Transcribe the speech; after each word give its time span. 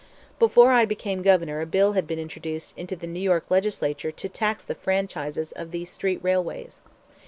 Before 0.39 0.71
I 0.71 0.85
became 0.85 1.21
Governor 1.21 1.61
a 1.61 1.67
bill 1.67 1.91
had 1.91 2.07
been 2.07 2.17
introduced 2.17 2.75
into 2.75 2.95
the 2.95 3.05
New 3.05 3.19
York 3.19 3.51
Legislature 3.51 4.11
to 4.11 4.27
tax 4.29 4.65
the 4.65 4.73
franchises 4.73 5.51
of 5.51 5.69
these 5.69 5.91
street 5.91 6.17
railways. 6.23 6.81